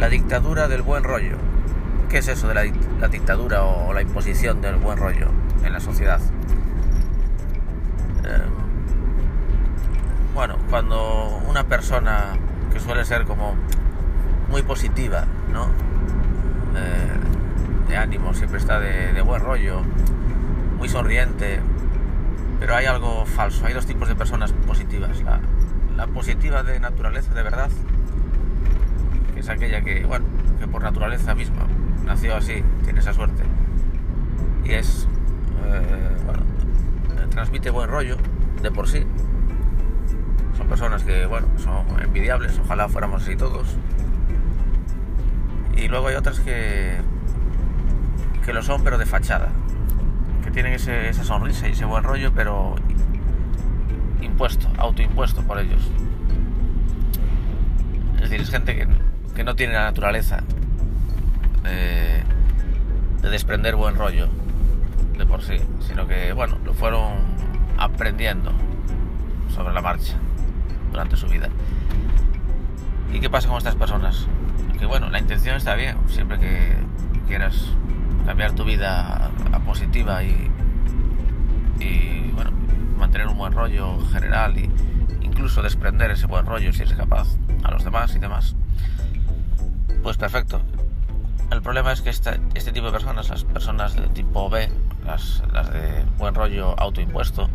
La 0.00 0.08
dictadura 0.08 0.66
del 0.66 0.80
buen 0.80 1.04
rollo. 1.04 1.36
¿Qué 2.08 2.18
es 2.18 2.28
eso 2.28 2.48
de 2.48 2.54
la, 2.54 2.64
la 2.98 3.08
dictadura 3.08 3.64
o 3.64 3.92
la 3.92 4.00
imposición 4.00 4.62
del 4.62 4.76
buen 4.76 4.96
rollo 4.96 5.28
en 5.62 5.74
la 5.74 5.78
sociedad? 5.78 6.22
Eh, 8.24 8.46
bueno, 10.32 10.56
cuando 10.70 11.42
una 11.46 11.64
persona 11.64 12.32
que 12.72 12.80
suele 12.80 13.04
ser 13.04 13.26
como 13.26 13.54
muy 14.48 14.62
positiva, 14.62 15.26
¿no? 15.52 15.66
Eh, 15.66 17.88
de 17.90 17.96
ánimo, 17.98 18.32
siempre 18.32 18.58
está 18.58 18.80
de, 18.80 19.20
buen 19.20 19.42
rollo, 19.42 19.82
muy 20.78 20.88
sonriente, 20.88 21.60
pero 22.58 22.74
hay 22.74 22.86
algo 22.86 23.26
falso. 23.26 23.66
Hay 23.66 23.74
dos 23.74 23.84
tipos 23.84 24.08
de 24.08 24.14
personas 24.14 24.54
positivas. 24.66 25.22
La 25.94 26.06
positiva 26.06 26.62
de 26.62 26.80
naturaleza, 26.80 27.34
de 27.34 27.42
verdad, 27.42 27.68
es 29.40 29.48
aquella 29.48 29.80
que, 29.80 30.04
bueno, 30.04 30.26
que 30.58 30.68
por 30.68 30.82
naturaleza 30.82 31.34
misma 31.34 31.66
nació 32.04 32.36
así, 32.36 32.62
tiene 32.84 33.00
esa 33.00 33.14
suerte. 33.14 33.42
Y 34.64 34.72
es, 34.72 35.08
eh, 35.64 36.16
bueno, 36.26 36.42
transmite 37.30 37.70
buen 37.70 37.88
rollo 37.88 38.16
de 38.62 38.70
por 38.70 38.86
sí. 38.86 39.04
Son 40.56 40.68
personas 40.68 41.02
que, 41.04 41.24
bueno, 41.24 41.46
son 41.56 41.86
envidiables, 42.02 42.58
ojalá 42.58 42.88
fuéramos 42.88 43.22
así 43.22 43.34
todos. 43.34 43.76
Y 45.74 45.88
luego 45.88 46.08
hay 46.08 46.16
otras 46.16 46.40
que, 46.40 46.96
que 48.44 48.52
lo 48.52 48.62
son, 48.62 48.84
pero 48.84 48.98
de 48.98 49.06
fachada. 49.06 49.48
Que 50.44 50.50
tienen 50.50 50.74
ese, 50.74 51.08
esa 51.08 51.24
sonrisa 51.24 51.66
y 51.68 51.72
ese 51.72 51.86
buen 51.86 52.04
rollo, 52.04 52.32
pero 52.34 52.74
impuesto, 54.20 54.68
autoimpuesto 54.76 55.42
por 55.42 55.58
ellos. 55.58 55.80
Es 58.16 58.28
decir, 58.28 58.40
es 58.42 58.50
gente 58.50 58.76
que, 58.76 58.86
que 59.34 59.44
no 59.44 59.54
tiene 59.54 59.74
la 59.74 59.84
naturaleza 59.84 60.42
de, 61.62 62.22
de, 63.22 63.30
desprender 63.30 63.76
buen 63.76 63.96
rollo 63.96 64.28
de 65.16 65.26
por 65.26 65.42
sí, 65.42 65.56
sino 65.86 66.06
que, 66.06 66.32
bueno, 66.32 66.58
lo 66.64 66.74
fueron 66.74 67.12
aprendiendo 67.78 68.52
sobre 69.54 69.74
la 69.74 69.82
marcha 69.82 70.14
durante 70.90 71.16
su 71.16 71.26
vida. 71.26 71.48
¿Y 73.12 73.20
qué 73.20 73.28
pasa 73.28 73.48
con 73.48 73.58
estas 73.58 73.74
personas? 73.74 74.26
Que 74.78 74.86
bueno, 74.86 75.10
la 75.10 75.18
intención 75.18 75.56
está 75.56 75.74
bien, 75.74 75.96
siempre 76.08 76.38
que 76.38 76.74
quieras 77.26 77.54
cambiar 78.24 78.52
tu 78.52 78.64
vida 78.64 79.30
a, 79.52 79.58
positiva 79.60 80.22
y, 80.22 80.50
y 81.80 82.30
bueno, 82.34 82.52
mantener 82.98 83.26
un 83.28 83.36
buen 83.36 83.52
rollo 83.52 83.98
general 84.12 84.56
e 84.56 84.70
incluso 85.22 85.62
desprender 85.62 86.10
ese 86.10 86.26
buen 86.26 86.46
rollo 86.46 86.72
si 86.72 86.82
eres 86.82 86.94
capaz 86.94 87.28
a 87.62 87.70
los 87.70 87.84
demás 87.84 88.14
y 88.14 88.18
demás, 88.18 88.56
pues 90.02 90.16
perfecto. 90.16 90.60
El 91.50 91.62
problema 91.62 91.92
es 91.92 92.00
que 92.00 92.10
este, 92.10 92.40
este 92.54 92.72
tipo 92.72 92.86
de 92.86 92.92
personas, 92.92 93.28
las 93.28 93.44
personas 93.44 93.94
de 93.94 94.06
tipo 94.08 94.48
B, 94.48 94.68
las, 95.04 95.42
las 95.52 95.72
de 95.72 96.04
buen 96.16 96.34
rollo 96.34 96.78
autoimpuesto, 96.78 97.48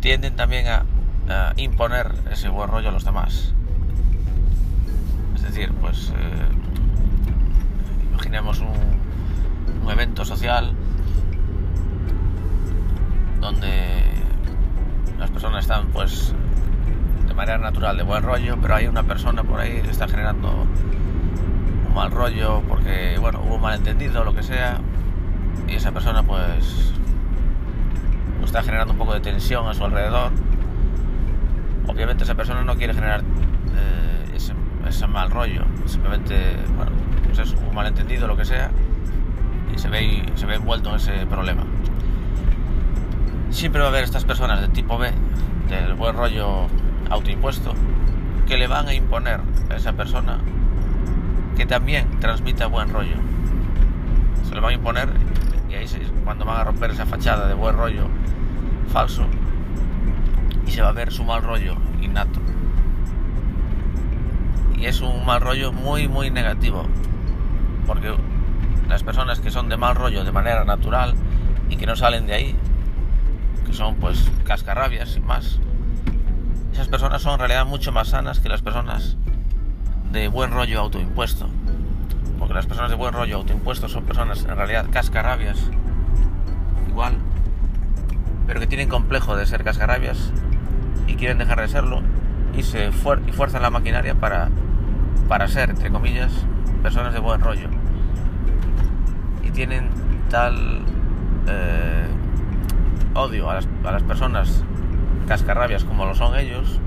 tienden 0.00 0.36
también 0.36 0.66
a, 0.68 0.84
imponer 1.56 2.10
ese 2.30 2.48
buen 2.48 2.70
rollo 2.70 2.88
a 2.88 2.92
los 2.92 3.04
demás. 3.04 3.52
Es 5.34 5.42
decir, 5.42 5.72
pues 5.74 6.10
eh, 6.16 6.48
imaginemos 8.10 8.60
un, 8.60 8.78
un 9.84 9.90
evento 9.90 10.24
social 10.24 10.72
donde 13.40 14.04
las 15.18 15.30
personas 15.30 15.64
están 15.64 15.88
pues 15.88 16.34
manera 17.38 17.58
natural 17.58 17.96
de 17.96 18.02
buen 18.02 18.20
rollo, 18.24 18.58
pero 18.60 18.74
hay 18.74 18.88
una 18.88 19.04
persona 19.04 19.44
por 19.44 19.60
ahí 19.60 19.80
que 19.80 19.90
está 19.90 20.08
generando 20.08 20.66
un 21.86 21.94
mal 21.94 22.10
rollo 22.10 22.64
porque 22.68 23.16
bueno, 23.20 23.40
hubo 23.46 23.54
un 23.54 23.60
malentendido 23.60 24.22
o 24.22 24.24
lo 24.24 24.34
que 24.34 24.42
sea 24.42 24.80
y 25.68 25.76
esa 25.76 25.92
persona 25.92 26.24
pues, 26.24 26.92
está 28.44 28.60
generando 28.64 28.92
un 28.92 28.98
poco 28.98 29.14
de 29.14 29.20
tensión 29.20 29.68
a 29.68 29.74
su 29.74 29.84
alrededor. 29.84 30.32
Obviamente 31.86 32.24
esa 32.24 32.34
persona 32.34 32.64
no 32.64 32.74
quiere 32.74 32.92
generar 32.92 33.20
eh, 33.20 34.34
ese, 34.34 34.52
ese, 34.88 35.06
mal 35.06 35.30
rollo, 35.30 35.62
simplemente 35.86 36.56
bueno, 36.76 36.90
pues 37.24 37.38
es 37.38 37.52
un 37.52 37.72
malentendido 37.72 38.24
o 38.24 38.28
lo 38.28 38.36
que 38.36 38.44
sea 38.44 38.72
y 39.72 39.78
se 39.78 39.88
ve, 39.88 40.24
se 40.34 40.44
ve 40.44 40.56
envuelto 40.56 40.90
en 40.90 40.96
ese 40.96 41.24
problema 41.26 41.62
siempre 43.50 43.80
va 43.80 43.86
a 43.86 43.90
haber 43.90 44.04
estas 44.04 44.24
personas 44.24 44.60
de 44.60 44.68
tipo 44.68 44.98
B, 44.98 45.10
del 45.68 45.94
buen 45.94 46.14
rollo 46.16 46.66
autoimpuesto, 47.10 47.74
que 48.46 48.56
le 48.56 48.66
van 48.66 48.88
a 48.88 48.94
imponer 48.94 49.40
a 49.70 49.76
esa 49.76 49.92
persona 49.92 50.38
que 51.56 51.66
también 51.66 52.20
transmita 52.20 52.66
buen 52.66 52.88
rollo. 52.88 53.16
Se 54.48 54.54
le 54.54 54.60
van 54.60 54.70
a 54.70 54.74
imponer 54.74 55.08
y 55.68 55.74
ahí 55.74 55.86
cuando 56.24 56.44
van 56.44 56.58
a 56.58 56.64
romper 56.64 56.90
esa 56.90 57.04
fachada 57.04 57.48
de 57.48 57.54
buen 57.54 57.76
rollo 57.76 58.06
falso 58.88 59.26
y 60.66 60.70
se 60.70 60.82
va 60.82 60.88
a 60.88 60.92
ver 60.92 61.12
su 61.12 61.24
mal 61.24 61.42
rollo 61.42 61.76
innato. 62.00 62.40
Y 64.76 64.86
es 64.86 65.00
un 65.00 65.26
mal 65.26 65.40
rollo 65.40 65.72
muy, 65.72 66.06
muy 66.06 66.30
negativo, 66.30 66.86
porque 67.86 68.14
las 68.88 69.02
personas 69.02 69.40
que 69.40 69.50
son 69.50 69.68
de 69.68 69.76
mal 69.76 69.96
rollo 69.96 70.24
de 70.24 70.32
manera 70.32 70.64
natural 70.64 71.14
y 71.68 71.76
que 71.76 71.86
no 71.86 71.96
salen 71.96 72.26
de 72.26 72.34
ahí 72.34 72.56
que 73.66 73.74
son 73.74 73.96
pues 73.96 74.30
cascarrabias 74.44 75.10
sin 75.10 75.26
más. 75.26 75.58
Esas 76.78 76.86
personas 76.86 77.22
son 77.22 77.32
en 77.32 77.38
realidad 77.40 77.66
mucho 77.66 77.90
más 77.90 78.10
sanas 78.10 78.38
que 78.38 78.48
las 78.48 78.62
personas 78.62 79.16
de 80.12 80.28
buen 80.28 80.52
rollo 80.52 80.78
autoimpuesto. 80.78 81.48
Porque 82.38 82.54
las 82.54 82.66
personas 82.66 82.88
de 82.88 82.96
buen 82.96 83.12
rollo 83.12 83.38
autoimpuesto 83.38 83.88
son 83.88 84.04
personas 84.04 84.44
en 84.44 84.54
realidad 84.54 84.86
cascarrabias, 84.88 85.58
igual, 86.88 87.14
pero 88.46 88.60
que 88.60 88.68
tienen 88.68 88.88
complejo 88.88 89.34
de 89.34 89.44
ser 89.44 89.64
cascarrabias 89.64 90.32
y 91.08 91.16
quieren 91.16 91.38
dejar 91.38 91.60
de 91.62 91.66
serlo 91.66 92.00
y 92.56 92.62
se 92.62 92.92
fuer 92.92 93.22
y 93.26 93.32
fuerzan 93.32 93.62
la 93.62 93.70
maquinaria 93.70 94.14
para, 94.14 94.48
para 95.26 95.48
ser, 95.48 95.70
entre 95.70 95.90
comillas, 95.90 96.30
personas 96.80 97.12
de 97.12 97.18
buen 97.18 97.40
rollo. 97.40 97.68
Y 99.42 99.50
tienen 99.50 99.90
tal 100.30 100.82
eh, 101.48 102.06
odio 103.14 103.50
a 103.50 103.54
las, 103.54 103.68
a 103.84 103.90
las, 103.90 104.04
personas 104.04 104.62
cascarrabias 105.28 105.84
como 105.84 106.06
lo 106.06 106.14
son 106.14 106.36
ellos, 106.36 106.80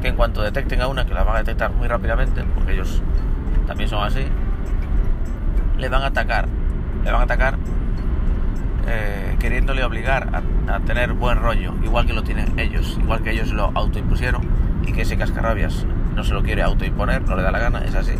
que 0.00 0.08
en 0.08 0.16
cuanto 0.16 0.42
detecten 0.42 0.80
a 0.80 0.86
una, 0.86 1.04
que 1.04 1.12
la 1.12 1.24
van 1.24 1.36
a 1.36 1.38
detectar 1.40 1.72
muy 1.72 1.88
rápidamente, 1.88 2.44
porque 2.54 2.72
ellos 2.72 3.02
también 3.66 3.90
son 3.90 4.04
así, 4.04 4.24
le 5.76 5.88
van 5.88 6.02
a 6.02 6.06
atacar, 6.06 6.48
le 7.04 7.10
van 7.10 7.20
a 7.20 7.24
atacar 7.24 7.58
eh, 8.86 9.36
queriéndole 9.38 9.84
obligar 9.84 10.28
a, 10.32 10.80
tener 10.80 11.12
buen 11.12 11.38
rollo, 11.38 11.74
igual 11.82 12.06
que 12.06 12.12
lo 12.12 12.22
tienen 12.22 12.58
ellos, 12.58 12.96
igual 13.00 13.22
que 13.22 13.32
ellos 13.32 13.52
lo 13.52 13.70
autoimpusieron 13.74 14.42
y 14.86 14.92
que 14.92 15.02
ese 15.02 15.18
cascarrabias 15.18 15.84
no 16.14 16.24
se 16.24 16.32
lo 16.32 16.42
quiere 16.42 16.62
autoimponer, 16.62 17.22
no 17.22 17.36
le 17.36 17.42
da 17.42 17.50
la 17.50 17.58
gana, 17.58 17.80
es 17.80 17.94
así, 17.94 18.14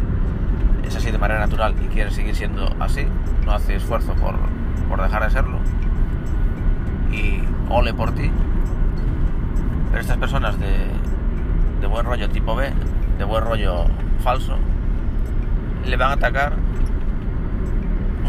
es 0.86 0.96
así 0.96 1.10
de 1.10 1.18
manera 1.18 1.40
natural 1.40 1.74
y 1.82 1.86
quiere 1.88 2.10
seguir 2.10 2.34
siendo 2.34 2.74
así, 2.80 3.06
no 3.46 3.52
hace 3.52 3.76
esfuerzo 3.76 4.14
por, 4.14 4.34
por 4.88 5.00
dejar 5.00 5.24
de 5.24 5.30
serlo 5.30 5.58
y 7.12 7.42
ole 7.70 7.94
por 7.94 8.12
ti. 8.12 8.30
Pero 9.90 10.00
estas 10.00 10.18
personas 10.18 10.56
de, 10.58 11.86
buen 11.86 12.04
rollo 12.04 12.28
tipo 12.28 12.54
B, 12.54 12.70
de 13.18 13.24
buen 13.24 13.44
rollo 13.44 13.86
falso, 14.20 14.56
le 15.86 15.96
van 15.96 16.10
a 16.10 16.14
atacar 16.14 16.54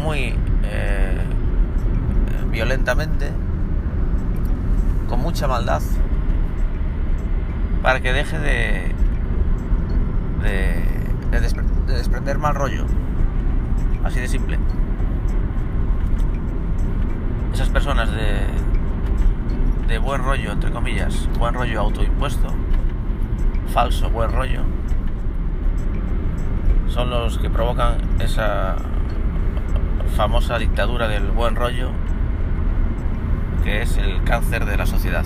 muy 0.02 0.34
eh, 0.64 1.18
violentamente, 2.50 3.30
con 5.08 5.20
mucha 5.20 5.46
maldad, 5.46 5.82
para 7.82 8.00
que 8.00 8.12
deje 8.12 8.38
de, 8.38 8.94
de 11.30 11.40
desprender 11.86 12.38
mal 12.38 12.54
rollo. 12.54 12.86
Así 14.04 14.18
de 14.20 14.28
simple. 14.28 14.58
Esas 17.52 17.68
personas 17.68 18.10
de, 18.10 18.46
de 19.90 19.98
buen 19.98 20.22
rollo, 20.22 20.52
entre 20.52 20.70
comillas, 20.70 21.28
buen 21.36 21.52
rollo 21.52 21.80
autoimpuesto, 21.80 22.46
falso 23.74 24.08
buen 24.08 24.30
rollo, 24.30 24.60
son 26.86 27.10
los 27.10 27.38
que 27.38 27.50
provocan 27.50 27.96
esa 28.20 28.76
famosa 30.14 30.58
dictadura 30.58 31.08
del 31.08 31.32
buen 31.32 31.56
rollo 31.56 31.90
que 33.64 33.82
es 33.82 33.96
el 33.98 34.22
cáncer 34.22 34.64
de 34.64 34.76
la 34.76 34.86
sociedad. 34.86 35.24